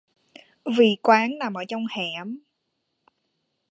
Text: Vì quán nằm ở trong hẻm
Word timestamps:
Vì 0.77 0.97
quán 1.03 1.29
nằm 1.39 1.53
ở 1.53 1.63
trong 1.69 1.85
hẻm 1.97 2.37